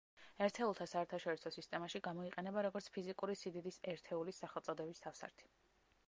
ერთეულთა 0.43 0.85
საერთაშორისო 0.91 1.51
სისტემაში 1.57 2.01
გამოიყენება, 2.07 2.63
როგორც 2.67 2.87
ფიზიკური 2.95 3.37
სიდიდის 3.41 3.77
ერთეულის 3.93 4.41
სახელწოდების 4.45 5.05
თავსართი. 5.05 5.51